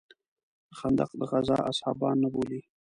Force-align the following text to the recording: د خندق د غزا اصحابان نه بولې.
د 0.67 0.71
خندق 0.79 1.09
د 1.19 1.21
غزا 1.31 1.57
اصحابان 1.71 2.15
نه 2.23 2.29
بولې. 2.33 2.61